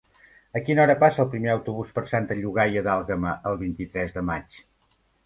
A 0.59 0.59
quina 0.67 0.81
hora 0.85 0.93
passa 1.01 1.19
el 1.23 1.27
primer 1.33 1.51
autobús 1.55 1.91
per 1.97 2.03
Santa 2.13 2.37
Llogaia 2.39 2.83
d'Àlguema 2.89 3.35
el 3.51 3.61
vint-i-tres 3.61 4.17
de 4.17 4.25
maig? 4.31 4.57